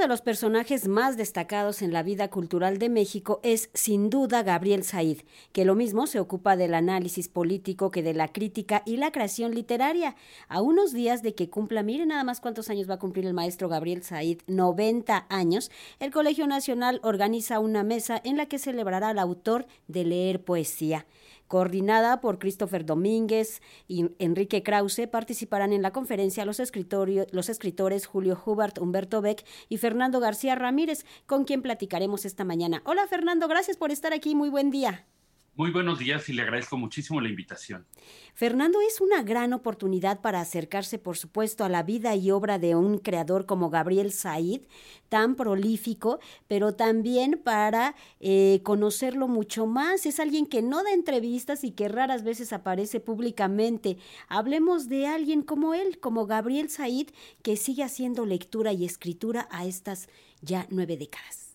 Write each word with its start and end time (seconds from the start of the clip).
De 0.00 0.08
los 0.08 0.22
personajes 0.22 0.88
más 0.88 1.18
destacados 1.18 1.82
en 1.82 1.92
la 1.92 2.02
vida 2.02 2.28
cultural 2.28 2.78
de 2.78 2.88
México 2.88 3.38
es 3.42 3.68
sin 3.74 4.08
duda 4.08 4.42
Gabriel 4.42 4.82
Said, 4.82 5.18
que 5.52 5.66
lo 5.66 5.74
mismo 5.74 6.06
se 6.06 6.18
ocupa 6.18 6.56
del 6.56 6.72
análisis 6.72 7.28
político 7.28 7.90
que 7.90 8.02
de 8.02 8.14
la 8.14 8.28
crítica 8.28 8.82
y 8.86 8.96
la 8.96 9.12
creación 9.12 9.54
literaria. 9.54 10.16
A 10.48 10.62
unos 10.62 10.94
días 10.94 11.22
de 11.22 11.34
que 11.34 11.50
cumpla, 11.50 11.82
miren 11.82 12.08
nada 12.08 12.24
más 12.24 12.40
cuántos 12.40 12.70
años 12.70 12.88
va 12.88 12.94
a 12.94 12.98
cumplir 12.98 13.26
el 13.26 13.34
maestro 13.34 13.68
Gabriel 13.68 14.02
Said, 14.02 14.38
90 14.46 15.26
años, 15.28 15.70
el 15.98 16.10
Colegio 16.10 16.46
Nacional 16.46 17.00
organiza 17.02 17.60
una 17.60 17.82
mesa 17.82 18.22
en 18.24 18.38
la 18.38 18.46
que 18.46 18.58
celebrará 18.58 19.10
al 19.10 19.18
autor 19.18 19.66
de 19.86 20.04
leer 20.04 20.42
poesía 20.42 21.04
coordinada 21.50 22.20
por 22.20 22.38
Christopher 22.38 22.86
Domínguez 22.86 23.60
y 23.88 24.12
Enrique 24.20 24.62
Krause, 24.62 25.08
participarán 25.10 25.72
en 25.72 25.82
la 25.82 25.90
conferencia 25.92 26.44
los, 26.44 26.62
los 27.32 27.48
escritores 27.48 28.06
Julio 28.06 28.40
Hubert, 28.46 28.78
Humberto 28.78 29.20
Beck 29.20 29.44
y 29.68 29.78
Fernando 29.78 30.20
García 30.20 30.54
Ramírez, 30.54 31.04
con 31.26 31.42
quien 31.42 31.60
platicaremos 31.60 32.24
esta 32.24 32.44
mañana. 32.44 32.82
Hola 32.84 33.04
Fernando, 33.08 33.48
gracias 33.48 33.76
por 33.76 33.90
estar 33.90 34.12
aquí, 34.12 34.36
muy 34.36 34.48
buen 34.48 34.70
día. 34.70 35.06
Muy 35.56 35.72
buenos 35.72 35.98
días 35.98 36.28
y 36.28 36.32
le 36.32 36.42
agradezco 36.42 36.78
muchísimo 36.78 37.20
la 37.20 37.28
invitación. 37.28 37.84
Fernando, 38.34 38.80
es 38.80 39.00
una 39.00 39.22
gran 39.22 39.52
oportunidad 39.52 40.20
para 40.20 40.40
acercarse, 40.40 40.98
por 40.98 41.18
supuesto, 41.18 41.64
a 41.64 41.68
la 41.68 41.82
vida 41.82 42.14
y 42.14 42.30
obra 42.30 42.58
de 42.58 42.76
un 42.76 42.98
creador 42.98 43.44
como 43.44 43.68
Gabriel 43.68 44.12
Said, 44.12 44.62
tan 45.08 45.34
prolífico, 45.34 46.20
pero 46.48 46.74
también 46.74 47.40
para 47.44 47.94
eh, 48.20 48.60
conocerlo 48.62 49.28
mucho 49.28 49.66
más. 49.66 50.06
Es 50.06 50.20
alguien 50.20 50.46
que 50.46 50.62
no 50.62 50.82
da 50.82 50.92
entrevistas 50.92 51.64
y 51.64 51.72
que 51.72 51.88
raras 51.88 52.22
veces 52.22 52.52
aparece 52.52 53.00
públicamente. 53.00 53.98
Hablemos 54.28 54.88
de 54.88 55.08
alguien 55.08 55.42
como 55.42 55.74
él, 55.74 55.98
como 55.98 56.26
Gabriel 56.26 56.70
Said, 56.70 57.08
que 57.42 57.56
sigue 57.56 57.82
haciendo 57.82 58.24
lectura 58.24 58.72
y 58.72 58.84
escritura 58.84 59.48
a 59.50 59.66
estas 59.66 60.08
ya 60.40 60.66
nueve 60.70 60.96
décadas. 60.96 61.49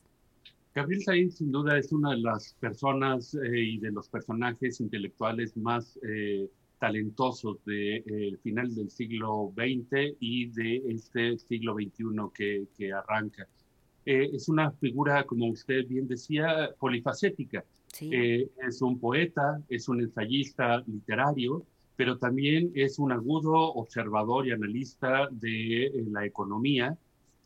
Gabriel 0.76 1.04
Said 1.04 1.30
sin 1.30 1.54
duda 1.54 1.78
es 1.78 1.94
una 1.94 2.12
de 2.12 2.18
las 2.18 2.54
personas 2.60 3.34
eh, 3.34 3.62
y 3.62 3.78
de 3.78 3.92
los 3.92 4.10
personajes 4.10 4.82
intelectuales 4.82 5.56
más 5.56 5.98
eh, 6.04 6.50
talentosos 6.80 7.64
del 7.64 8.04
de, 8.04 8.34
eh, 8.34 8.38
final 8.44 8.76
del 8.76 8.92
siglo 8.92 9.54
XX 9.56 10.18
y 10.20 10.48
de 10.48 10.84
este 10.90 11.38
siglo 11.38 11.76
XXI 11.76 12.04
que, 12.34 12.68
que 12.78 12.92
arranca. 12.92 13.48
es 14.04 14.50
una 14.50 14.70
figura, 14.72 15.24
como 15.24 15.48
usted 15.48 15.88
bien 15.88 16.10
decía, 16.10 16.70
polifacética. 16.78 17.64
es 18.02 18.82
un 18.82 19.00
poeta, 19.00 19.62
es 19.70 19.88
un 19.88 20.02
ensayista 20.02 20.84
literario, 20.86 21.66
pero 21.96 22.18
también 22.18 22.72
es 22.76 23.00
un 23.00 23.14
agudo 23.14 23.54
observador 23.76 24.46
y 24.46 24.52
analista 24.52 25.30
de 25.32 25.90
la 26.12 26.26
economía, 26.26 26.98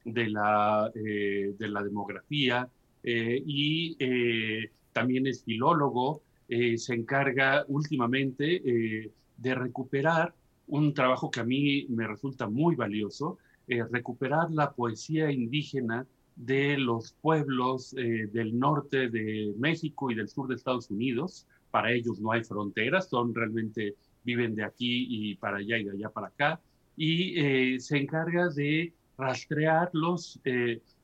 de 0.04 0.30
la, 0.30 0.92
de 0.96 1.68
la 1.68 1.84
demografía, 1.84 2.68
eh, 3.04 3.42
y 3.46 3.96
eh, 4.00 4.72
también 4.94 5.28
es 5.28 5.44
filólogo, 5.44 6.22
eh, 6.48 6.78
se 6.78 6.96
encarga 6.96 7.64
últimamente 7.68 9.12
de 9.38 9.56
recuperar 9.56 10.34
un 10.68 10.94
trabajo 10.94 11.32
que 11.32 11.40
a 11.40 11.46
mí 11.46 11.86
me 11.90 12.08
resulta 12.08 12.48
muy 12.48 12.76
valioso, 12.76 13.38
recuperar 13.68 14.52
la 14.52 14.72
poesía 14.72 15.32
indígena 15.32 16.06
de 16.36 16.78
los 16.78 17.14
pueblos 17.22 17.92
del 17.92 18.58
norte 18.58 19.10
de 19.10 19.54
México 19.58 20.10
y 20.10 20.16
del 20.16 20.28
sur 20.28 20.48
de 20.48 20.56
Estados 20.56 20.90
Unidos. 20.90 21.46
Para 21.70 21.92
ellos 21.92 22.20
no 22.20 22.32
hay 22.32 22.44
fronteras, 22.44 23.10
son 23.10 23.34
realmente 23.34 23.96
viven 24.24 24.56
de 24.56 24.64
aquí 24.64 25.08
y 25.10 25.36
para 25.36 25.58
allá 25.58 25.78
y 25.78 25.84
de 25.84 25.92
allá 25.92 26.10
para 26.10 26.28
acá. 26.28 26.60
Y 26.98 27.80
se 27.80 27.98
encarga 27.98 28.50
de 28.50 28.94
rastrearlos, 29.18 30.40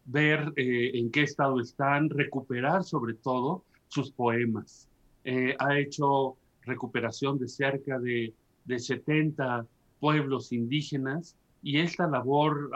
ver 0.06 0.54
eh, 0.56 0.92
en 0.94 1.12
qué 1.12 1.24
estado 1.24 1.60
están, 1.60 2.10
recuperar 2.10 2.84
sobre 2.84 3.16
todo 3.16 3.64
sus 3.88 4.12
poemas. 4.12 4.88
Eh, 5.24 5.56
ha 5.60 5.78
hecho 5.78 6.38
recuperación 6.64 7.38
de 7.40 7.48
cerca 7.48 8.00
de, 8.00 8.34
de 8.66 8.80
70 8.80 9.66
pueblos 10.00 10.52
indígenas 10.52 11.36
y 11.64 11.80
esta 11.80 12.08
labor, 12.08 12.70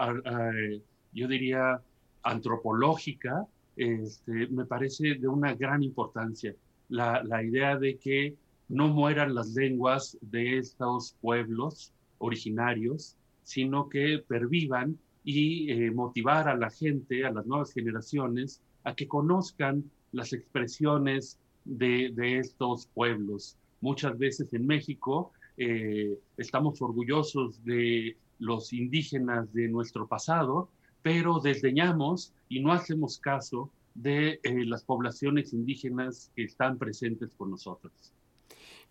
yo 1.14 1.28
diría, 1.28 1.80
antropológica, 2.24 3.46
este, 3.76 4.48
me 4.48 4.66
parece 4.66 5.16
de 5.16 5.28
una 5.28 5.54
gran 5.54 5.84
importancia. 5.84 6.56
La, 6.90 7.24
la 7.24 7.44
idea 7.44 7.78
de 7.78 7.98
que 7.98 8.36
no 8.68 8.88
mueran 8.90 9.34
las 9.36 9.54
lenguas 9.54 10.18
de 10.22 10.58
estos 10.58 11.16
pueblos 11.22 11.94
originarios, 12.18 13.16
sino 13.44 13.90
que 13.90 14.24
pervivan 14.28 14.98
y 15.32 15.70
eh, 15.70 15.92
motivar 15.92 16.50
a 16.50 16.56
la 16.56 16.72
gente, 16.72 17.24
a 17.24 17.32
las 17.32 17.46
nuevas 17.46 17.72
generaciones, 17.72 18.64
a 18.84 18.96
que 18.96 19.08
conozcan 19.08 19.84
las 20.12 20.34
expresiones 20.34 21.38
de, 21.66 22.40
estos 22.40 22.88
pueblos. 22.88 23.56
Muchas 23.80 24.18
veces 24.18 24.52
en 24.56 24.66
México 24.66 25.32
eh, 25.58 26.18
estamos 26.38 26.82
orgullosos 26.82 27.64
de 27.64 28.18
los 28.40 28.74
indígenas 28.74 29.54
de 29.54 29.68
nuestro 29.68 30.08
pasado, 30.08 30.72
pero 31.04 31.40
desdeñamos 31.40 32.34
y 32.50 32.62
no 32.62 32.72
hacemos 32.72 33.20
caso 33.20 33.70
de 33.94 34.40
eh, 34.42 34.66
las 34.66 34.84
poblaciones 34.84 35.54
indígenas 35.54 36.32
que 36.36 36.46
están 36.46 36.80
presentes 36.80 37.36
con 37.36 37.52
nosotros. 37.52 37.94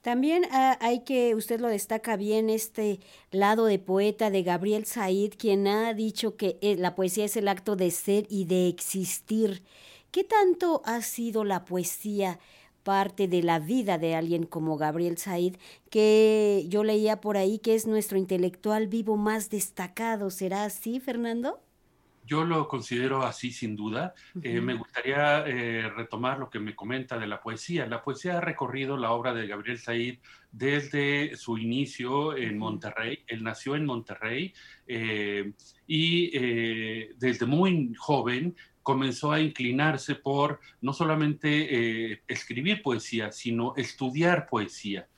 También 0.03 0.45
ah, 0.53 0.79
hay 0.81 1.01
que, 1.01 1.35
usted 1.35 1.61
lo 1.61 1.69
destaca 1.69 2.17
bien, 2.17 2.51
este 2.51 3.01
lado 3.31 3.67
de 3.67 3.79
poeta 3.79 4.31
de 4.31 4.43
Gabriel 4.43 4.87
Said, 4.87 5.35
quien 5.37 5.67
ha 5.67 5.93
dicho 5.93 6.37
que 6.37 6.59
eh, 6.61 6.77
la 6.77 6.95
poesía 6.95 7.25
es 7.25 7.37
el 7.37 7.49
acto 7.49 7.77
de 7.77 7.91
ser 7.91 8.27
y 8.31 8.45
de 8.45 8.69
existir. 8.69 9.63
¿Qué 10.11 10.25
tanto 10.25 10.83
ha 10.85 11.03
sido 11.03 11.45
la 11.45 11.65
poesía 11.65 12.39
parte 12.85 13.29
de 13.29 13.43
la 13.43 13.59
vida 13.59 13.99
de 13.99 14.15
alguien 14.15 14.47
como 14.47 14.79
Gabriel 14.79 15.19
Said, 15.19 15.57
que 15.91 16.65
yo 16.69 16.85
leía 16.85 17.21
por 17.21 17.37
ahí 17.37 17.59
que 17.59 17.75
es 17.75 17.87
nuestro 17.87 18.19
intelectual 18.19 18.87
vivo 18.87 19.17
más 19.17 19.51
destacado? 19.51 20.31
¿Será 20.31 20.65
así, 20.65 21.01
Fernando? 21.01 21.61
Yo 22.29 22.45
lo 22.45 22.69
considero 22.69 23.25
así 23.25 23.51
sin 23.51 23.75
duda. 23.75 24.15
Eh, 24.43 24.61
me 24.61 24.75
gustaría 24.75 25.47
eh, 25.47 25.89
retomar 25.89 26.39
lo 26.39 26.51
que 26.51 26.59
me 26.59 26.77
comenta 26.77 27.19
de 27.19 27.27
la 27.27 27.41
poesía. 27.41 27.87
La 27.87 28.03
poesía 28.03 28.37
ha 28.37 28.41
recorrido 28.43 28.99
la 28.99 29.13
obra 29.13 29.33
de 29.33 29.47
Gabriel 29.47 29.79
Said 29.79 30.19
desde 30.53 31.35
su 31.37 31.57
inicio 31.57 32.37
en 32.37 32.59
Monterrey. 32.59 33.25
Él 33.27 33.43
nació 33.43 33.77
en 33.77 33.87
Monterrey 33.87 34.53
eh, 34.87 35.53
y 35.87 36.31
desde 37.15 37.47
muy 37.47 37.95
joven 37.95 38.55
comenzó 38.83 39.33
a 39.33 39.41
inclinarse 39.41 40.15
por 40.15 40.61
no 40.83 40.93
solamente 40.93 42.23
escribir 42.27 42.83
poesía, 42.83 43.33
sino 43.33 43.75
estudiar 43.77 44.47
poesía 44.47 45.09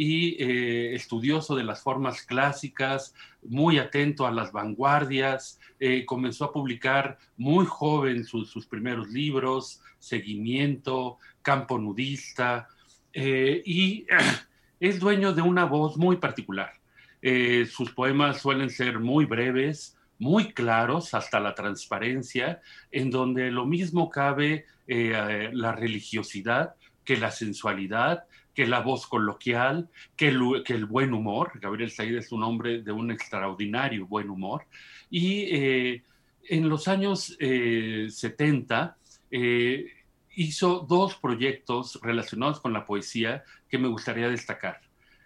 y 0.00 0.40
eh, 0.40 0.94
estudioso 0.94 1.56
de 1.56 1.64
las 1.64 1.82
formas 1.82 2.22
clásicas, 2.22 3.16
muy 3.42 3.80
atento 3.80 4.28
a 4.28 4.30
las 4.30 4.52
vanguardias, 4.52 5.58
eh, 5.80 6.06
comenzó 6.06 6.44
a 6.44 6.52
publicar 6.52 7.18
muy 7.36 7.66
joven 7.66 8.24
sus 8.24 8.64
primeros 8.66 9.08
libros, 9.08 9.82
Seguimiento, 9.98 11.18
Campo 11.42 11.78
Nudista, 11.80 12.68
eh, 13.12 13.60
y 13.66 14.06
es 14.78 15.00
dueño 15.00 15.34
de 15.34 15.42
una 15.42 15.64
voz 15.64 15.96
muy 15.96 16.18
particular. 16.18 16.74
sus 17.68 17.90
poemas 17.90 18.40
suelen 18.40 18.70
ser 18.70 19.00
muy 19.00 19.24
breves, 19.24 19.96
muy 20.20 20.52
claros 20.52 21.12
hasta 21.12 21.40
la 21.40 21.56
transparencia, 21.56 22.60
en 22.92 23.10
donde 23.10 23.50
lo 23.50 23.66
mismo 23.66 24.08
cabe 24.08 24.64
la 24.86 25.72
religiosidad 25.72 26.76
que 27.04 27.16
la 27.16 27.32
sensualidad, 27.32 28.26
que 28.58 28.66
la 28.66 28.80
voz 28.80 29.06
coloquial, 29.06 29.88
que 30.16 30.26
el, 30.30 30.64
que 30.64 30.72
el 30.72 30.84
buen 30.84 31.14
humor. 31.14 31.52
Gabriel 31.60 31.92
Said 31.92 32.16
es 32.16 32.32
un 32.32 32.42
hombre 32.42 32.82
de 32.82 32.90
un 32.90 33.12
extraordinario 33.12 34.04
buen 34.04 34.28
humor. 34.30 34.64
Y 35.08 35.42
eh, 35.42 36.02
en 36.42 36.68
los 36.68 36.88
años 36.88 37.36
70 37.38 38.96
eh, 39.30 39.38
eh, 39.40 39.86
hizo 40.34 40.84
dos 40.88 41.14
proyectos 41.14 42.00
relacionados 42.02 42.58
con 42.58 42.72
la 42.72 42.84
poesía 42.84 43.44
que 43.68 43.78
me 43.78 43.86
gustaría 43.86 44.28
destacar. 44.28 44.80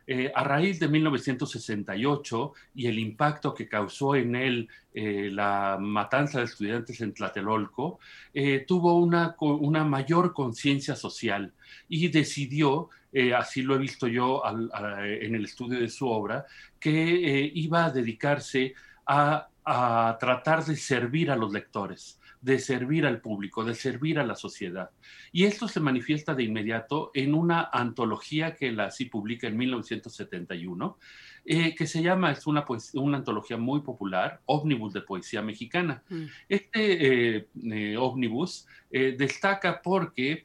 Eh, 0.07 0.33
a 0.35 0.43
raíz 0.43 0.81
de 0.81 0.89
1968 0.89 2.53
y 2.75 2.87
el 2.87 2.99
impacto 2.99 3.55
que 3.55 3.69
causó 3.69 4.17
en 4.17 4.35
él 4.35 4.69
eh, 4.93 5.31
la 5.33 5.79
matanza 5.81 6.41
de 6.41 6.47
estudiantes 6.47 7.01
en 7.01 7.15
Tlatelolco, 7.15 8.01
eh, 8.35 8.65
tuvo 8.67 8.99
una, 8.99 9.37
una 9.39 9.85
mayor 9.85 10.35
conciencia 10.35 10.97
social 10.97 11.53
y 11.89 12.09
decidió, 12.09 12.91
así 13.37 13.63
lo 13.63 13.75
he 13.75 13.79
visto 13.79 14.07
yo 14.07 14.43
en 14.47 15.35
el 15.35 15.45
estudio 15.45 15.81
de 15.81 15.89
su 15.89 16.09
obra, 16.09 16.47
que 16.81 17.51
iba 17.55 17.85
a 17.85 17.91
dedicarse 17.91 18.75
a, 19.07 19.49
a 19.65 20.17
tratar 20.19 20.65
de 20.65 20.77
servir 20.77 21.31
a 21.31 21.37
los 21.37 21.53
lectores 21.53 22.19
de 22.43 22.59
servir 22.59 23.07
al 23.07 23.21
público, 23.21 23.65
de 23.65 23.75
servir 23.75 24.19
a 24.19 24.27
la 24.27 24.35
sociedad. 24.35 24.91
Y 25.31 25.45
esto 25.45 25.69
se 25.69 25.81
manifiesta 25.81 26.35
de 26.35 26.43
inmediato 26.43 27.13
en 27.15 27.35
una 27.35 27.71
antología 27.73 28.57
que 28.57 28.73
la 28.73 28.91
sí 28.91 29.07
publica 29.07 29.47
en 29.47 29.57
1971, 29.57 30.99
eh, 31.45 31.75
que 31.75 31.87
se 31.87 32.03
llama, 32.03 32.33
es 32.33 32.47
una, 32.47 32.67
una 32.95 33.19
antología 33.19 33.57
muy 33.57 33.81
popular, 33.81 34.41
Ómnibus 34.47 34.93
de 34.93 35.03
Poesía 35.03 35.41
Mexicana. 35.41 36.03
Mm. 36.09 36.25
Este 36.49 37.37
eh, 37.37 37.49
eh, 37.65 37.97
ómnibus 37.97 38.67
destaca 38.91 39.81
porque 39.81 40.45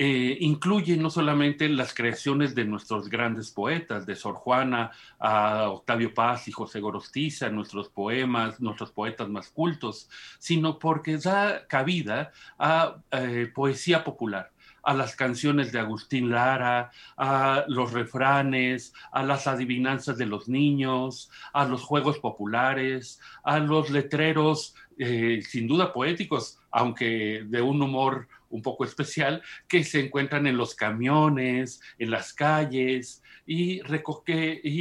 eh, 0.00 0.38
incluye 0.42 0.96
no 0.96 1.10
solamente 1.10 1.68
las 1.68 1.92
creaciones 1.92 2.54
de 2.54 2.64
nuestros 2.64 3.08
grandes 3.08 3.50
poetas, 3.50 4.06
de 4.06 4.14
Sor 4.14 4.36
Juana 4.36 4.92
a 5.18 5.70
Octavio 5.70 6.14
Paz 6.14 6.46
y 6.46 6.52
José 6.52 6.78
Gorostiza, 6.78 7.48
nuestros 7.48 7.88
poemas, 7.88 8.60
nuestros 8.60 8.92
poetas 8.92 9.28
más 9.28 9.50
cultos, 9.50 10.08
sino 10.38 10.78
porque 10.78 11.18
da 11.18 11.66
cabida 11.66 12.30
a 12.60 12.98
eh, 13.10 13.50
poesía 13.52 14.04
popular 14.04 14.52
a 14.84 14.94
las 14.94 15.16
canciones 15.16 15.72
de 15.72 15.80
Agustín 15.80 16.30
Lara, 16.30 16.92
a 17.16 17.64
los 17.66 17.92
refranes, 17.92 18.94
a 19.10 19.24
las 19.24 19.48
adivinanzas 19.48 20.16
de 20.16 20.26
los 20.26 20.48
niños, 20.48 21.28
a 21.52 21.64
los 21.64 21.82
juegos 21.82 22.20
populares, 22.20 23.20
a 23.42 23.58
los 23.58 23.90
letreros 23.90 24.76
eh, 24.96 25.42
sin 25.46 25.68
duda 25.68 25.92
poéticos, 25.92 26.58
aunque 26.70 27.44
de 27.46 27.60
un 27.60 27.82
humor 27.82 28.28
un 28.50 28.62
poco 28.62 28.84
especial, 28.84 29.42
que 29.66 29.84
se 29.84 30.00
encuentran 30.00 30.46
en 30.46 30.56
los 30.56 30.74
camiones, 30.74 31.80
en 31.98 32.10
las 32.10 32.32
calles, 32.32 33.22
y, 33.48 33.80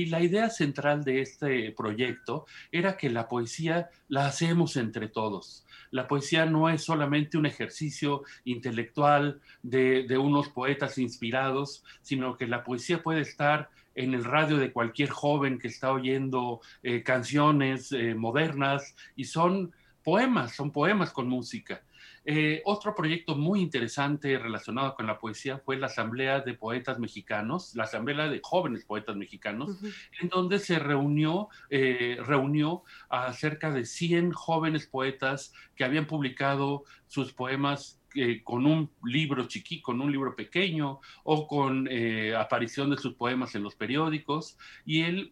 la 0.07 0.21
idea 0.21 0.49
central 0.49 1.05
de 1.05 1.21
este 1.21 1.71
proyecto 1.71 2.45
era 2.69 2.97
que 2.97 3.09
la 3.09 3.29
poesía 3.29 3.89
la 4.09 4.27
hacemos 4.27 4.75
entre 4.75 5.07
todos. 5.07 5.65
La 5.89 6.07
poesía 6.09 6.45
no 6.45 6.69
es 6.69 6.83
solamente 6.83 7.37
un 7.37 7.45
ejercicio 7.45 8.23
intelectual 8.43 9.39
de, 9.63 10.17
unos 10.17 10.49
poetas 10.49 10.97
inspirados, 10.97 11.85
sino 12.01 12.35
que 12.37 12.45
la 12.45 12.65
poesía 12.65 13.01
puede 13.01 13.21
estar 13.21 13.69
en 13.95 14.13
el 14.13 14.25
radio 14.25 14.57
de 14.57 14.73
cualquier 14.73 15.09
joven 15.11 15.59
que 15.59 15.69
está 15.69 15.93
oyendo 15.93 16.59
eh, 16.83 17.03
canciones 17.03 17.93
eh, 17.93 18.15
modernas 18.15 18.95
y 19.15 19.23
son 19.23 19.71
poemas, 20.03 20.53
son 20.55 20.71
poemas 20.71 21.11
con 21.11 21.29
música. 21.29 21.81
Eh, 22.29 22.61
otro 22.65 22.93
proyecto 22.93 23.37
muy 23.37 23.61
interesante 23.61 24.37
relacionado 24.37 24.95
con 24.95 25.07
la 25.07 25.17
poesía 25.17 25.59
fue 25.59 25.77
la 25.77 25.85
Asamblea 25.85 26.41
de 26.41 26.55
Poetas 26.55 26.99
Mexicanos, 26.99 27.73
la 27.73 27.85
Asamblea 27.85 28.27
de 28.27 28.41
Jóvenes 28.43 28.83
Poetas 28.83 29.15
Mexicanos, 29.15 29.79
en 30.19 30.27
donde 30.27 30.59
se 30.59 30.77
reunió, 30.77 31.47
eh, 31.69 32.17
reunió 32.25 32.83
a 33.07 33.31
cerca 33.31 33.71
de 33.71 33.85
100 33.85 34.33
jóvenes 34.33 34.87
poetas 34.87 35.53
que 35.73 35.85
habían 35.85 36.05
publicado 36.05 36.83
sus 37.07 37.31
poemas 37.31 38.01
eh, 38.13 38.43
con 38.43 38.65
un 38.65 38.91
libro 39.05 39.47
chiquito, 39.47 39.83
con 39.83 40.01
un 40.01 40.11
libro 40.11 40.35
pequeño 40.35 40.99
o 41.23 41.47
con 41.47 41.87
aparición 42.35 42.89
de 42.89 42.97
sus 42.97 43.13
poemas 43.13 43.55
en 43.55 43.63
los 43.63 43.75
periódicos 43.75 44.57
y 44.85 45.03
él 45.03 45.31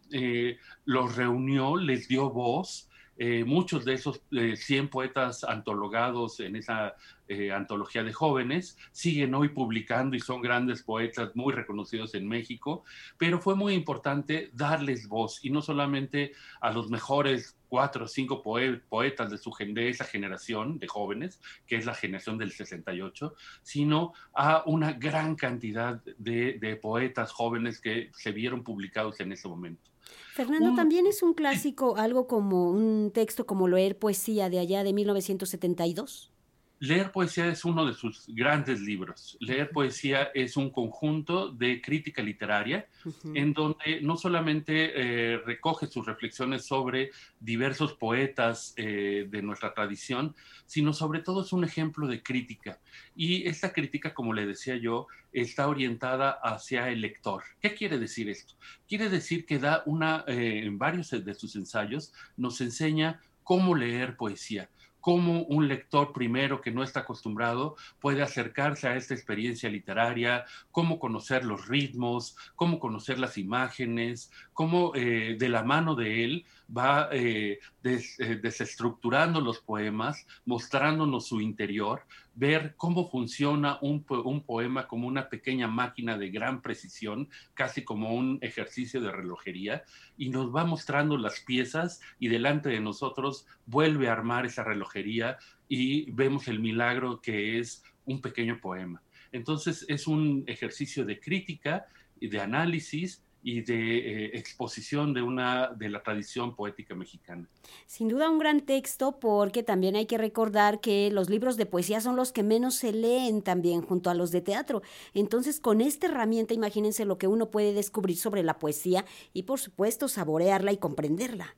los 0.86 1.14
reunió, 1.14 1.76
les 1.76 2.08
dio 2.08 2.30
voz 2.30 2.88
eh, 3.18 3.44
muchos 3.44 3.84
de 3.84 3.94
esos 3.94 4.20
100 4.30 4.84
eh, 4.84 4.88
poetas 4.88 5.42
antologados 5.42 6.40
en 6.40 6.54
esa 6.56 6.94
eh, 7.28 7.50
antología 7.50 8.04
de 8.04 8.12
jóvenes 8.12 8.76
siguen 8.92 9.34
hoy 9.34 9.48
publicando 9.48 10.16
y 10.16 10.20
son 10.20 10.42
grandes 10.42 10.82
poetas 10.82 11.34
muy 11.34 11.54
reconocidos 11.54 12.14
en 12.14 12.28
México, 12.28 12.84
pero 13.16 13.40
fue 13.40 13.54
muy 13.54 13.72
importante 13.72 14.50
darles 14.52 15.08
voz 15.08 15.42
y 15.42 15.48
no 15.48 15.62
solamente 15.62 16.32
a 16.60 16.70
los 16.70 16.90
mejores 16.90 17.56
cuatro 17.68 18.04
o 18.04 18.08
cinco 18.08 18.42
poetas 18.42 19.30
de, 19.30 19.38
su, 19.38 19.52
esa 19.76 20.04
generación 20.04 20.78
de 20.78 20.86
jóvenes, 20.86 21.40
que 21.66 21.76
es 21.76 21.86
la 21.86 21.94
generación 21.94 22.36
del 22.36 22.52
68, 22.52 23.34
sino 23.62 24.12
a 24.34 24.62
una 24.66 24.92
gran 24.92 25.36
cantidad 25.36 26.00
de 26.18 26.78
poetas 26.80 27.32
jóvenes 27.32 27.80
que 27.80 28.10
se 28.12 28.30
vieron 28.30 28.62
publicados 28.62 29.18
en 29.20 29.32
ese 29.32 29.48
momento. 29.48 29.95
Fernando, 30.34 30.74
también 30.74 31.06
es 31.06 31.22
un 31.22 31.32
clásico, 31.32 31.96
algo 31.96 32.26
como 32.26 32.70
un 32.70 33.10
texto 33.12 33.46
como 33.46 33.68
leer 33.68 33.98
poesía 33.98 34.50
de 34.50 34.58
allá 34.58 34.84
de 34.84 34.92
1972. 34.92 36.30
Leer 36.78 37.10
poesía 37.10 37.46
es 37.46 37.64
uno 37.64 37.86
de 37.86 37.94
sus 37.94 38.26
grandes 38.28 38.80
libros. 38.80 39.38
Leer 39.40 39.70
poesía 39.70 40.24
es 40.34 40.58
un 40.58 40.68
conjunto 40.68 41.48
de 41.50 41.80
crítica 41.80 42.22
literaria 42.22 42.86
en 43.32 43.54
donde 43.54 44.02
no 44.02 44.18
solamente 44.18 44.92
eh, 44.94 45.38
recoge 45.38 45.86
sus 45.86 46.04
reflexiones 46.04 46.66
sobre 46.66 47.12
diversos 47.40 47.94
poetas 47.94 48.74
eh, 48.76 49.26
de 49.26 49.40
nuestra 49.40 49.72
tradición, 49.72 50.34
sino 50.66 50.92
sobre 50.92 51.20
todo 51.20 51.42
es 51.42 51.52
un 51.54 51.64
ejemplo 51.64 52.06
de 52.08 52.22
crítica. 52.22 52.78
Y 53.14 53.48
esta 53.48 53.72
crítica, 53.72 54.12
como 54.12 54.34
le 54.34 54.44
decía 54.44 54.76
yo, 54.76 55.06
está 55.32 55.68
orientada 55.68 56.30
hacia 56.42 56.90
el 56.90 57.00
lector. 57.00 57.42
¿Qué 57.62 57.74
quiere 57.74 57.98
decir 57.98 58.28
esto? 58.28 58.52
Quiere 58.86 59.08
decir 59.08 59.46
que 59.46 59.58
da 59.58 59.82
una, 59.86 60.24
eh, 60.26 60.60
en 60.64 60.76
varios 60.76 61.08
de 61.10 61.34
sus 61.34 61.56
ensayos, 61.56 62.12
nos 62.36 62.60
enseña 62.60 63.22
cómo 63.44 63.74
leer 63.74 64.16
poesía 64.18 64.68
cómo 65.06 65.44
un 65.44 65.68
lector 65.68 66.12
primero 66.12 66.60
que 66.60 66.72
no 66.72 66.82
está 66.82 66.98
acostumbrado 66.98 67.76
puede 68.00 68.22
acercarse 68.22 68.88
a 68.88 68.96
esta 68.96 69.14
experiencia 69.14 69.70
literaria, 69.70 70.46
cómo 70.72 70.98
conocer 70.98 71.44
los 71.44 71.68
ritmos, 71.68 72.36
cómo 72.56 72.80
conocer 72.80 73.20
las 73.20 73.38
imágenes, 73.38 74.32
cómo 74.52 74.90
eh, 74.96 75.36
de 75.38 75.48
la 75.48 75.62
mano 75.62 75.94
de 75.94 76.24
él 76.24 76.44
va 76.74 77.08
eh, 77.12 77.58
eh, 77.84 78.40
desestructurando 78.42 79.40
los 79.40 79.60
poemas, 79.60 80.26
mostrándonos 80.44 81.26
su 81.26 81.40
interior, 81.40 82.02
ver 82.34 82.74
cómo 82.76 83.08
funciona 83.08 83.78
un, 83.80 84.04
un, 84.08 84.42
poema 84.42 84.86
como 84.86 85.06
una 85.06 85.28
pequeña 85.28 85.68
máquina 85.68 86.18
de 86.18 86.30
gran 86.30 86.62
precisión, 86.62 87.28
casi 87.54 87.84
como 87.84 88.14
un 88.14 88.38
ejercicio 88.42 89.00
de 89.00 89.12
relojería, 89.12 89.84
y 90.16 90.28
nos 90.28 90.54
va 90.54 90.64
mostrando 90.64 91.16
las 91.16 91.40
piezas 91.40 92.00
y 92.18 92.28
delante 92.28 92.68
de 92.68 92.80
nosotros 92.80 93.46
vuelve 93.66 94.08
a 94.08 94.12
armar 94.12 94.46
esa 94.46 94.64
relojería 94.64 95.38
y 95.68 96.10
vemos 96.10 96.48
el 96.48 96.60
milagro 96.60 97.20
que 97.20 97.58
es 97.58 97.82
un 98.04 98.20
pequeño 98.20 98.60
poema. 98.60 99.02
Entonces 99.32 99.84
es 99.88 100.06
un 100.06 100.44
ejercicio 100.46 101.04
de 101.04 101.20
crítica 101.20 101.86
y 102.20 102.28
de 102.28 102.40
análisis 102.40 103.25
y 103.46 103.60
de 103.60 103.98
eh, 103.98 104.30
exposición 104.34 105.14
de 105.14 105.22
una 105.22 105.68
de 105.68 105.88
la 105.88 106.02
tradición 106.02 106.56
poética 106.56 106.96
mexicana. 106.96 107.48
Sin 107.86 108.08
duda 108.08 108.28
un 108.28 108.40
gran 108.40 108.62
texto 108.62 109.20
porque 109.20 109.62
también 109.62 109.94
hay 109.94 110.06
que 110.06 110.18
recordar 110.18 110.80
que 110.80 111.12
los 111.12 111.30
libros 111.30 111.56
de 111.56 111.64
poesía 111.64 112.00
son 112.00 112.16
los 112.16 112.32
que 112.32 112.42
menos 112.42 112.74
se 112.74 112.92
leen 112.92 113.42
también 113.42 113.82
junto 113.82 114.10
a 114.10 114.14
los 114.14 114.32
de 114.32 114.40
teatro. 114.40 114.82
Entonces, 115.14 115.60
con 115.60 115.80
esta 115.80 116.08
herramienta 116.08 116.54
imagínense 116.54 117.04
lo 117.04 117.18
que 117.18 117.28
uno 117.28 117.48
puede 117.48 117.72
descubrir 117.72 118.16
sobre 118.16 118.42
la 118.42 118.58
poesía 118.58 119.04
y 119.32 119.44
por 119.44 119.60
supuesto 119.60 120.08
saborearla 120.08 120.72
y 120.72 120.78
comprenderla. 120.78 121.54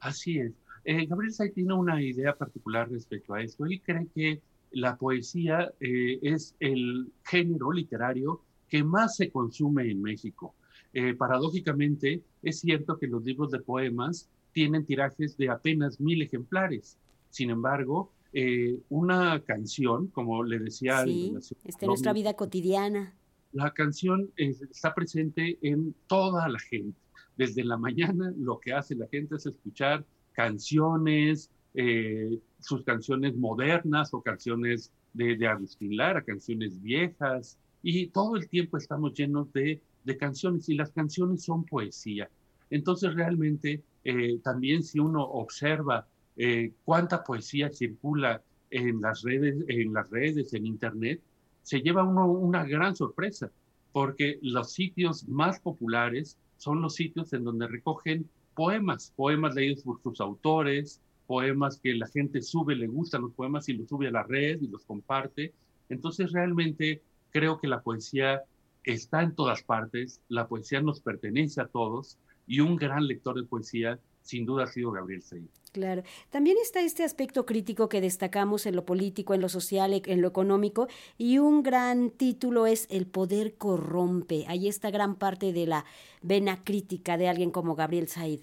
Así 0.00 0.38
es. 0.38 0.52
Eh, 0.86 1.04
Gabriel 1.04 1.34
Say 1.34 1.50
tiene 1.50 1.74
una 1.74 2.00
idea 2.00 2.34
particular 2.34 2.90
respecto 2.90 3.34
a 3.34 3.42
esto. 3.42 3.66
Él 3.66 3.82
cree 3.84 4.06
que 4.14 4.40
la 4.70 4.96
poesía 4.96 5.70
eh, 5.78 6.20
es 6.22 6.54
el 6.58 7.12
género 7.22 7.70
literario 7.70 8.40
que 8.66 8.82
más 8.82 9.16
se 9.16 9.30
consume 9.30 9.90
en 9.90 10.00
México. 10.00 10.54
Eh, 10.92 11.14
paradójicamente, 11.14 12.22
es 12.42 12.60
cierto 12.60 12.98
que 12.98 13.06
los 13.06 13.22
libros 13.24 13.50
de 13.50 13.60
poemas 13.60 14.28
tienen 14.52 14.84
tirajes 14.84 15.36
de 15.36 15.50
apenas 15.50 16.00
mil 16.00 16.22
ejemplares. 16.22 16.98
Sin 17.30 17.50
embargo, 17.50 18.10
eh, 18.32 18.78
una 18.88 19.40
canción, 19.44 20.08
como 20.08 20.42
le 20.42 20.58
decía... 20.58 21.04
Sí, 21.04 21.34
está 21.64 21.84
en 21.84 21.88
nuestra 21.88 22.12
vida 22.12 22.34
cotidiana. 22.34 23.14
La 23.52 23.72
canción 23.72 24.30
está 24.36 24.94
presente 24.94 25.58
en 25.62 25.94
toda 26.06 26.48
la 26.48 26.58
gente. 26.58 26.98
Desde 27.36 27.64
la 27.64 27.76
mañana 27.76 28.32
lo 28.36 28.58
que 28.58 28.72
hace 28.72 28.94
la 28.94 29.06
gente 29.08 29.36
es 29.36 29.46
escuchar 29.46 30.04
canciones, 30.32 31.50
eh, 31.74 32.38
sus 32.60 32.82
canciones 32.82 33.36
modernas 33.36 34.12
o 34.12 34.22
canciones 34.22 34.92
de, 35.12 35.36
de 35.36 35.46
Agustín 35.46 35.96
Lara, 35.96 36.22
canciones 36.22 36.80
viejas, 36.80 37.58
y 37.82 38.08
todo 38.08 38.36
el 38.36 38.48
tiempo 38.48 38.76
estamos 38.76 39.14
llenos 39.14 39.52
de 39.52 39.80
de 40.08 40.16
canciones 40.16 40.68
y 40.68 40.74
las 40.74 40.90
canciones 40.90 41.44
son 41.44 41.64
poesía. 41.64 42.28
Entonces 42.70 43.14
realmente 43.14 43.82
eh, 44.04 44.40
también 44.42 44.82
si 44.82 44.98
uno 44.98 45.22
observa 45.22 46.06
eh, 46.36 46.72
cuánta 46.84 47.22
poesía 47.22 47.70
circula 47.70 48.42
en 48.70 49.00
las 49.00 49.22
redes, 49.22 49.64
en 49.68 49.92
las 49.92 50.10
redes, 50.10 50.54
en 50.54 50.66
internet, 50.66 51.20
se 51.62 51.80
lleva 51.80 52.02
uno 52.02 52.26
una 52.26 52.64
gran 52.64 52.96
sorpresa. 52.96 53.50
porque 53.92 54.38
los 54.42 54.72
sitios 54.72 55.26
más 55.28 55.60
populares 55.60 56.36
son 56.58 56.80
los 56.82 56.94
sitios 56.94 57.32
en 57.32 57.42
donde 57.44 57.66
recogen 57.66 58.28
poemas, 58.54 59.12
poemas 59.16 59.54
leídos 59.54 59.82
por 59.82 60.00
sus 60.02 60.20
autores, 60.20 61.00
poemas 61.26 61.80
que 61.82 61.94
la 61.94 62.06
gente 62.06 62.42
sube, 62.42 62.76
le 62.76 62.86
gustan 62.86 63.22
los 63.22 63.32
poemas 63.32 63.68
y 63.68 63.72
los 63.72 63.88
sube 63.88 64.08
a 64.08 64.10
la 64.10 64.22
red 64.22 64.60
y 64.60 64.68
los 64.68 64.84
comparte. 64.84 65.52
Entonces 65.88 66.32
realmente 66.32 67.02
creo 67.30 67.58
que 67.58 67.66
la 67.66 67.80
poesía 67.80 68.42
está 68.84 69.22
en 69.22 69.34
todas 69.34 69.62
partes, 69.62 70.20
la 70.28 70.48
poesía 70.48 70.80
nos 70.80 71.00
pertenece 71.00 71.60
a 71.60 71.68
todos 71.68 72.18
y 72.46 72.60
un 72.60 72.76
gran 72.76 73.06
lector 73.06 73.36
de 73.36 73.46
poesía 73.46 73.98
sin 74.22 74.44
duda 74.44 74.64
ha 74.64 74.66
sido 74.66 74.90
Gabriel 74.90 75.22
Said. 75.22 75.48
Claro. 75.72 76.02
También 76.30 76.56
está 76.62 76.80
este 76.80 77.04
aspecto 77.04 77.46
crítico 77.46 77.88
que 77.88 78.00
destacamos 78.00 78.66
en 78.66 78.76
lo 78.76 78.84
político, 78.84 79.34
en 79.34 79.40
lo 79.40 79.48
social, 79.48 80.02
en 80.04 80.20
lo 80.20 80.28
económico, 80.28 80.88
y 81.16 81.38
un 81.38 81.62
gran 81.62 82.10
título 82.10 82.66
es 82.66 82.86
El 82.90 83.06
poder 83.06 83.54
corrompe. 83.56 84.44
Ahí 84.48 84.68
está 84.68 84.90
gran 84.90 85.16
parte 85.16 85.52
de 85.52 85.66
la 85.66 85.84
vena 86.22 86.62
crítica 86.62 87.16
de 87.16 87.28
alguien 87.28 87.50
como 87.50 87.74
Gabriel 87.74 88.08
Said. 88.08 88.40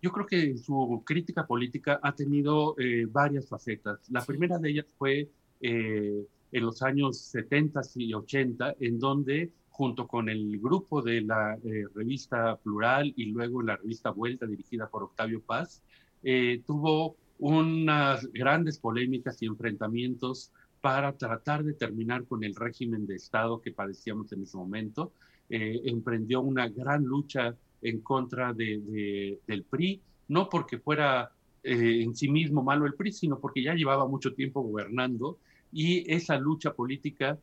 Yo 0.00 0.12
creo 0.12 0.26
que 0.26 0.56
su 0.58 1.02
crítica 1.04 1.46
política 1.46 1.98
ha 2.02 2.14
tenido 2.14 2.74
eh, 2.78 3.06
varias 3.10 3.48
facetas. 3.48 4.00
La 4.10 4.24
primera 4.24 4.58
de 4.58 4.70
ellas 4.70 4.86
fue 4.98 5.30
eh, 5.60 6.26
en 6.54 6.64
los 6.64 6.82
años 6.82 7.18
70 7.18 7.80
y 7.96 8.14
80, 8.14 8.76
en 8.78 9.00
donde 9.00 9.50
junto 9.70 10.06
con 10.06 10.28
el 10.28 10.60
grupo 10.60 11.02
de 11.02 11.20
la 11.20 11.58
eh, 11.64 11.86
revista 11.92 12.56
Plural 12.62 13.12
y 13.16 13.26
luego 13.26 13.60
la 13.60 13.76
revista 13.76 14.10
Vuelta 14.10 14.46
dirigida 14.46 14.88
por 14.88 15.02
Octavio 15.02 15.40
Paz, 15.40 15.82
eh, 16.22 16.62
tuvo 16.64 17.16
unas 17.40 18.30
grandes 18.32 18.78
polémicas 18.78 19.42
y 19.42 19.46
enfrentamientos 19.46 20.52
para 20.80 21.16
tratar 21.16 21.64
de 21.64 21.74
terminar 21.74 22.24
con 22.24 22.44
el 22.44 22.54
régimen 22.54 23.04
de 23.04 23.16
Estado 23.16 23.60
que 23.60 23.72
padecíamos 23.72 24.30
en 24.32 24.44
ese 24.44 24.56
momento. 24.56 25.12
Eh, 25.50 25.80
emprendió 25.86 26.40
una 26.40 26.68
gran 26.68 27.02
lucha 27.02 27.56
en 27.82 28.00
contra 28.00 28.52
de, 28.52 29.40
del 29.44 29.64
PRI, 29.64 30.00
no 30.28 30.48
porque 30.48 30.78
fuera 30.78 31.32
en 31.64 32.14
sí 32.14 32.28
mismo 32.28 32.62
malo 32.62 32.86
el 32.86 32.94
PRI, 32.94 33.10
sino 33.10 33.40
porque 33.40 33.62
ya 33.62 33.74
llevaba 33.74 34.06
mucho 34.06 34.34
tiempo 34.34 34.60
gobernando 34.60 35.38
y 35.74 36.10
esa 36.10 36.38
lucha 36.38 36.72
política 36.72 37.38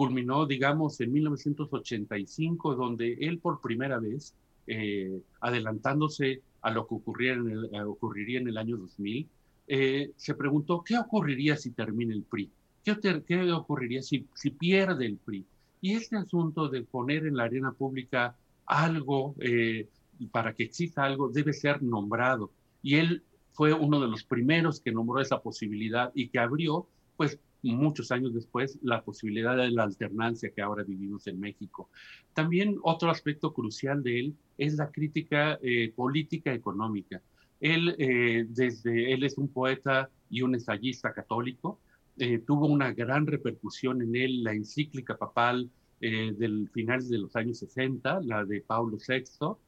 culminó, 0.00 0.46
digamos, 0.46 0.98
en 1.02 1.12
1985, 1.12 2.74
donde 2.74 3.18
él 3.20 3.38
por 3.38 3.60
primera 3.60 3.98
vez, 3.98 4.34
eh, 4.66 5.20
adelantándose 5.42 6.40
a 6.62 6.70
lo 6.70 6.86
que 6.86 6.94
eh, 6.94 7.82
ocurriría 7.82 8.40
en 8.40 8.48
el 8.48 8.56
año 8.56 8.78
2000, 8.78 9.28
eh, 9.68 10.12
se 10.16 10.34
preguntó, 10.34 10.82
¿qué 10.82 10.96
ocurriría 10.96 11.56
si 11.56 11.72
termina 11.72 12.14
el 12.14 12.22
PRI? 12.22 12.50
¿Qué, 12.82 13.52
ocurriría 13.52 14.00
si, 14.00 14.26
pierde 14.58 15.04
el 15.04 15.18
PRI? 15.18 15.44
Y 15.82 15.92
este 15.92 16.16
asunto 16.16 16.70
de 16.70 16.80
poner 16.80 17.26
en 17.26 17.36
la 17.36 17.44
arena 17.44 17.72
pública 17.72 18.34
algo, 18.64 19.34
para 20.32 20.54
que 20.54 20.64
exista 20.64 21.04
algo, 21.04 21.28
debe 21.28 21.52
ser 21.52 21.82
nombrado. 21.82 22.50
Y 22.82 22.96
él 22.96 23.22
fue 23.52 23.74
uno 23.74 24.00
de 24.00 24.08
los 24.08 24.24
primeros 24.24 24.80
que 24.80 24.92
nombró 24.92 25.20
esa 25.20 25.42
posibilidad 25.42 26.10
y 26.14 26.28
que 26.28 26.38
abrió, 26.38 26.86
pues, 27.20 27.38
muchos 27.62 28.10
años 28.12 28.32
después 28.32 28.78
la 28.80 29.04
posibilidad 29.04 29.54
de 29.54 29.70
la 29.70 29.82
alternancia 29.82 30.52
que 30.56 30.62
ahora 30.62 30.84
vivimos 30.84 31.26
en 31.26 31.38
México. 31.38 31.90
También 32.32 32.78
otro 32.82 33.10
aspecto 33.10 33.52
crucial 33.52 34.02
de 34.02 34.20
él 34.20 34.34
es 34.56 34.76
la 34.76 34.90
crítica 34.90 35.58
eh, 35.62 35.92
política 35.94 36.54
económica. 36.54 37.20
Él, 37.60 37.94
eh, 37.98 38.46
desde, 38.48 39.12
él 39.12 39.24
es 39.24 39.36
un 39.36 39.48
poeta 39.48 40.08
y 40.30 40.40
un 40.40 40.54
ensayista 40.54 41.12
católico, 41.12 41.78
eh, 42.16 42.38
tuvo 42.38 42.66
una 42.68 42.94
gran 42.94 43.26
repercusión 43.26 44.00
en 44.00 44.16
él 44.16 44.42
la 44.42 44.54
encíclica 44.54 45.18
papal 45.18 45.68
del 46.00 46.70
final 46.72 47.06
de 47.06 47.18
los 47.18 47.36
años 47.36 47.58
60, 47.58 48.22
la 48.22 48.46
de 48.46 48.62
Pablo 48.62 48.96
VI, 49.06 49.58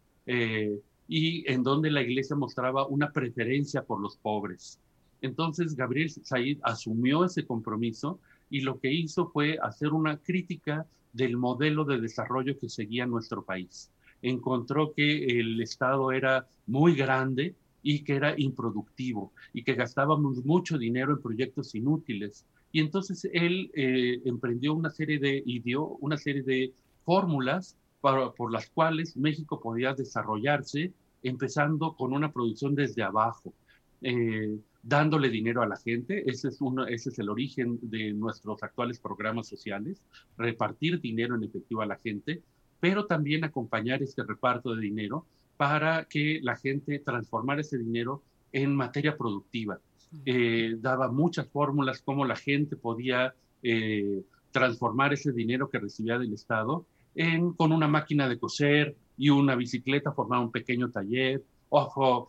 y 1.07 1.53
en 1.53 1.63
donde 1.63 1.91
la 1.91 2.01
iglesia 2.01 2.35
mostraba 2.35 2.87
una 2.87 3.13
preferencia 3.13 3.83
por 3.83 4.01
los 4.01 4.17
pobres. 4.17 4.81
Entonces 5.23 5.75
Gabriel 5.75 6.11
Said 6.11 6.59
asumió 6.63 7.25
ese 7.25 7.47
compromiso 7.47 8.21
y 8.51 8.61
lo 8.61 8.79
que 8.79 8.93
hizo 8.93 9.29
fue 9.29 9.57
hacer 9.63 9.93
una 9.93 10.19
crítica 10.19 10.87
del 11.13 11.37
modelo 11.37 11.85
de 11.85 12.01
desarrollo 12.01 12.59
que 12.59 12.69
seguía 12.69 13.07
nuestro 13.07 13.43
país. 13.45 13.91
Encontró 14.21 14.93
que 14.93 15.41
el 15.41 15.61
Estado 15.63 16.13
era 16.13 16.47
muy 16.67 16.95
grande 16.95 17.55
y 17.83 18.05
que 18.05 18.15
era 18.15 18.35
improductivo 18.39 19.33
y 19.53 19.63
que 19.65 19.75
gastábamos 19.75 20.45
mucho 20.45 20.77
dinero 20.77 21.13
en 21.13 21.23
proyectos 21.23 21.75
inútiles. 21.75 22.45
Y 22.73 22.81
entonces 22.81 23.29
él 23.33 23.71
eh, 23.75 24.21
emprendió 24.25 24.75
una 24.75 24.91
serie 24.91 25.19
de, 25.19 25.43
y 25.45 25.63
una 25.75 26.17
serie 26.17 26.43
de 26.43 26.73
fórmulas 27.05 27.77
por 28.01 28.51
las 28.51 28.69
cuales 28.71 29.17
México 29.17 29.61
podía 29.61 29.95
desarrollarse, 29.95 30.93
empezando 31.23 31.95
con 31.95 32.13
una 32.13 32.33
producción 32.33 32.75
desde 32.75 33.03
abajo. 33.05 33.55
Eh, 34.01 34.59
dándole 34.83 35.31
dinero 35.31 35.63
a 35.63 35.67
la 35.67 35.77
gente. 35.77 36.29
Ese 36.29 36.49
es, 36.49 36.61
uno, 36.61 36.87
ese 36.87 37.11
es 37.11 37.19
el 37.19 37.31
origen 37.31 37.79
de 37.83 38.13
nuestros 38.13 38.63
actuales 38.63 38.99
programas 38.99 39.47
sociales, 39.49 40.05
repartir 40.37 41.01
dinero 41.01 41.37
en 41.37 41.45
efectivo 41.45 41.83
a 41.83 41.87
la 41.87 41.97
gente, 41.97 42.43
pero 42.81 43.07
también 43.07 43.45
acompañar 43.45 44.03
este 44.03 44.25
reparto 44.25 44.75
de 44.75 44.83
dinero 44.83 45.25
para 45.57 46.05
que 46.07 46.41
la 46.43 46.57
gente 46.57 46.99
transformara 46.99 47.61
ese 47.61 47.79
dinero 47.79 48.23
en 48.53 48.75
materia 48.75 49.17
productiva. 49.17 49.79
Eh, 50.27 50.77
daba 50.79 51.11
muchas 51.11 51.49
fórmulas 51.49 52.03
cómo 52.03 52.25
la 52.25 52.37
gente 52.37 52.77
podía 52.77 53.35
eh, 53.63 54.23
transformar 54.51 55.13
ese 55.13 55.33
dinero 55.33 55.71
que 55.71 55.79
recibía 55.79 56.19
del 56.19 56.35
Estado 56.35 56.85
en, 57.15 57.53
con 57.53 57.73
una 57.73 57.89
máquina 57.89 58.29
de 58.29 58.39
coser 58.39 58.97
y 59.17 59.31
una 59.31 59.55
bicicleta, 59.55 60.13
formar 60.13 60.41
un 60.41 60.51
pequeño 60.51 60.91
taller 60.91 61.43
o 61.71 62.27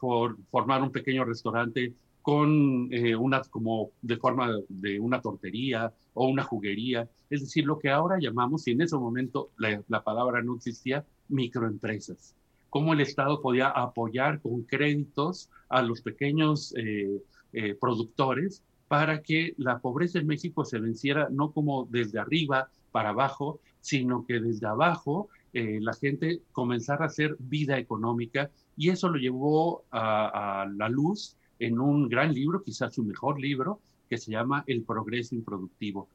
formar 0.49 0.81
un 0.81 0.91
pequeño 0.91 1.25
restaurante 1.25 1.93
con 2.23 2.87
eh, 2.91 3.15
una, 3.17 3.41
como 3.41 3.91
de 4.01 4.15
forma 4.15 4.49
de 4.69 4.97
una 4.97 5.21
tortería 5.21 5.93
o 6.13 6.27
una 6.27 6.43
juguería, 6.43 7.07
es 7.29 7.41
decir, 7.41 7.65
lo 7.65 7.77
que 7.77 7.89
ahora 7.89 8.17
llamamos, 8.17 8.65
y 8.65 8.71
en 8.71 8.81
ese 8.81 8.95
momento 8.95 9.51
la, 9.57 10.03
palabra 10.03 10.41
no 10.41 10.55
existía, 10.55 11.05
microempresas. 11.27 12.33
Cómo 12.69 12.93
el 12.93 13.01
Estado 13.01 13.41
podía 13.41 13.67
apoyar 13.67 14.39
con 14.41 14.63
créditos 14.63 15.49
a 15.67 15.81
los 15.81 16.01
pequeños 16.01 16.73
eh, 16.77 17.21
eh, 17.51 17.75
productores 17.75 18.63
para 18.87 19.21
que 19.21 19.53
la 19.57 19.79
pobreza 19.79 20.19
en 20.19 20.27
México 20.27 20.63
se 20.63 20.79
venciera 20.79 21.27
no 21.29 21.51
como 21.51 21.87
desde 21.91 22.19
arriba 22.19 22.69
para 22.93 23.09
abajo, 23.09 23.59
sino 23.81 24.25
que 24.25 24.39
desde 24.39 24.65
abajo 24.65 25.27
la 25.55 25.93
gente 25.93 26.41
comenzara 26.51 27.03
a 27.03 27.07
hacer 27.09 27.35
vida 27.37 27.77
económica 27.77 28.49
y 28.75 28.89
eso 28.89 29.07
lo 29.07 29.19
llevó 29.19 29.83
a, 29.91 30.63
a 30.63 30.65
la 30.65 30.89
luz 30.89 31.37
en 31.59 31.79
un 31.79 32.09
gran 32.09 32.33
libro, 32.33 32.61
quizás 32.61 32.93
su 32.93 33.03
mejor 33.03 33.39
libro, 33.39 33.79
que 34.09 34.17
se 34.17 34.31
llama 34.31 34.63
El 34.67 34.83
progreso 34.83 35.35
improductivo. 35.35 36.07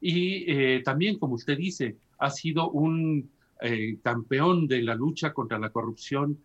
Y 0.00 0.50
eh, 0.50 0.82
también, 0.84 1.18
como 1.18 1.34
usted 1.34 1.56
dice, 1.56 1.96
ha 2.18 2.30
sido 2.30 2.70
un 2.70 3.30
eh, 3.60 3.98
campeón 4.02 4.66
de 4.66 4.82
la 4.82 4.94
lucha 4.94 5.34
contra 5.34 5.58
la 5.58 5.70
corrupción. 5.70 6.38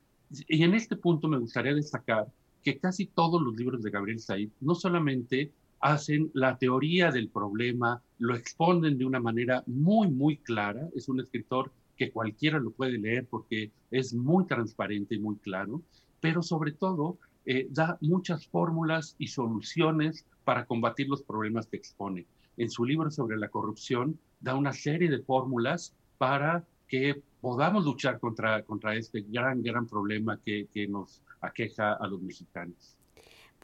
Y 0.47 0.63
en 0.63 0.73
este 0.73 0.97
punto 0.97 1.27
me 1.27 1.37
gustaría 1.37 1.73
destacar 1.73 2.27
que 2.63 2.77
casi 2.77 3.05
todos 3.05 3.41
los 3.41 3.55
libros 3.55 3.83
de 3.83 3.91
Gabriel 3.91 4.19
Said 4.19 4.49
no 4.59 4.75
solamente 4.75 5.51
hacen 5.79 6.31
la 6.33 6.57
teoría 6.57 7.11
del 7.11 7.29
problema, 7.29 8.01
lo 8.17 8.35
exponen 8.35 8.97
de 8.97 9.05
una 9.05 9.19
manera 9.19 9.63
muy, 9.67 10.09
muy 10.09 10.37
clara. 10.37 10.89
Es 10.95 11.07
un 11.07 11.19
escritor 11.19 11.71
que 11.95 12.11
cualquiera 12.11 12.59
lo 12.59 12.71
puede 12.71 12.97
leer 12.97 13.27
porque 13.29 13.71
es 13.91 14.13
muy 14.13 14.45
transparente 14.45 15.15
y 15.15 15.19
muy 15.19 15.35
claro, 15.37 15.81
pero 16.19 16.41
sobre 16.41 16.71
todo 16.71 17.17
eh, 17.45 17.67
da 17.69 17.97
muchas 18.01 18.47
fórmulas 18.47 19.15
y 19.19 19.27
soluciones 19.27 20.25
para 20.43 20.65
combatir 20.65 21.07
los 21.07 21.23
problemas 21.23 21.67
que 21.67 21.77
expone. 21.77 22.25
En 22.57 22.69
su 22.69 22.85
libro 22.85 23.11
sobre 23.11 23.37
la 23.37 23.49
corrupción 23.49 24.19
da 24.39 24.55
una 24.55 24.73
serie 24.73 25.09
de 25.09 25.19
fórmulas 25.19 25.93
para 26.17 26.65
que 26.87 27.21
podamos 27.41 27.85
luchar 27.85 28.19
contra, 28.19 28.63
contra 28.63 28.95
este 28.95 29.21
gran, 29.27 29.61
gran 29.61 29.87
problema 29.87 30.39
que, 30.43 30.67
que 30.73 30.87
nos 30.87 31.21
aqueja 31.41 31.93
a 31.93 32.07
los 32.07 32.21
mexicanos. 32.21 32.97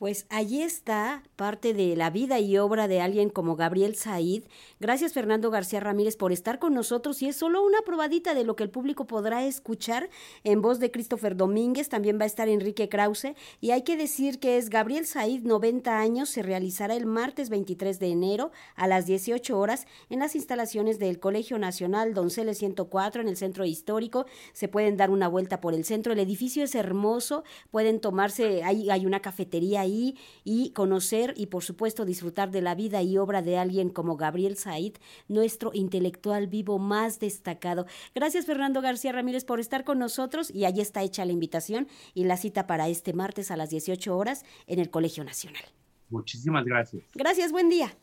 Pues 0.02 0.26
allí 0.30 0.64
está 0.64 1.22
parte 1.36 1.76
de 1.76 1.96
la 1.96 2.10
vida 2.10 2.40
y 2.40 2.58
obra 2.58 2.88
de 2.88 3.02
alguien 3.02 3.30
como 3.30 3.56
Gabriel 3.56 3.96
Said. 3.96 4.46
Gracias 4.80 5.14
Fernando 5.14 5.52
García 5.52 5.80
Ramírez 5.80 6.18
por 6.18 6.32
estar 6.32 6.58
con 6.58 6.74
nosotros 6.74 7.22
y 7.22 7.28
es 7.28 7.36
solo 7.36 7.64
una 7.64 7.84
probadita 7.86 8.34
de 8.34 8.44
lo 8.44 8.56
que 8.56 8.64
el 8.64 8.72
público 8.72 9.06
podrá 9.06 9.46
escuchar 9.46 10.10
en 10.44 10.64
voz 10.64 10.80
de 10.80 10.90
Christopher 10.90 11.36
Domínguez. 11.38 11.88
También 11.88 12.18
va 12.18 12.24
a 12.24 12.26
estar 12.26 12.50
Enrique 12.50 12.90
Krause 12.90 13.36
y 13.60 13.70
hay 13.70 13.84
que 13.84 13.96
decir 13.96 14.40
que 14.40 14.58
es 14.58 14.72
Gabriel 14.72 15.06
Said, 15.06 15.44
90 15.44 16.00
años, 16.00 16.30
se 16.30 16.42
realizará 16.42 16.96
el 16.96 17.06
martes 17.06 17.52
23 17.52 18.00
de 18.00 18.08
enero 18.08 18.52
a 18.76 18.88
las 18.88 19.06
18 19.06 19.56
horas 19.56 19.86
en 20.10 20.18
las 20.18 20.34
instalaciones 20.34 20.98
del 20.98 21.20
Colegio 21.20 21.60
Nacional 21.60 22.16
Donceles 22.16 22.58
104 22.58 23.22
en 23.22 23.28
el 23.28 23.38
centro 23.38 23.66
histórico. 23.66 24.26
Se 24.54 24.68
pueden 24.68 24.98
dar 24.98 25.12
una 25.12 25.28
vuelta 25.28 25.62
por 25.62 25.76
el 25.76 25.86
centro. 25.86 26.12
El 26.12 26.20
edificio 26.20 26.64
es 26.64 26.74
hermoso, 26.74 27.44
pueden 27.70 28.00
tomarse, 28.00 28.64
hay, 28.64 28.90
hay 28.90 29.06
una 29.06 29.20
cafetería 29.20 29.82
ahí 29.82 29.91
ahí 29.92 30.18
y 30.44 30.72
conocer 30.72 31.34
y 31.38 31.48
por 31.48 31.64
supuesto 31.64 32.06
disfrutar 32.06 32.52
de 32.52 32.62
la 32.62 32.76
vida 32.76 33.02
y 33.02 33.18
obra 33.18 33.42
de 33.42 33.58
alguien 33.58 33.90
como 33.90 34.16
Gabriel 34.16 34.58
Said, 34.58 34.94
nuestro 35.28 35.72
intelectual 35.74 36.48
vivo 36.48 36.80
más 36.80 37.20
destacado. 37.20 37.86
Gracias 38.16 38.46
Fernando 38.46 38.82
García 38.82 39.12
Ramírez 39.12 39.46
por 39.46 39.60
estar 39.60 39.84
con 39.84 40.00
nosotros 40.00 40.50
y 40.50 40.66
ahí 40.66 40.80
está 40.80 41.04
hecha 41.04 41.26
la 41.26 41.34
invitación 41.34 41.88
y 42.14 42.24
la 42.24 42.38
cita 42.38 42.68
para 42.68 42.88
este 42.88 43.14
martes 43.14 43.52
a 43.52 43.58
las 43.58 43.70
18 43.70 44.16
horas 44.16 44.46
en 44.68 44.80
el 44.80 44.90
Colegio 44.90 45.24
Nacional. 45.24 45.64
Muchísimas 46.10 46.66
gracias. 46.66 47.04
Gracias, 47.14 47.52
buen 47.52 47.70
día. 47.70 47.96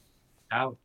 Chao. 0.50 0.78